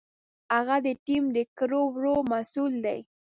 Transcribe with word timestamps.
هغه 0.53 0.75
د 0.85 0.87
ټیم 1.05 1.23
د 1.35 1.39
کړو 1.57 1.81
وړو 1.93 2.15
مسؤل 2.31 2.73
دی. 2.85 2.99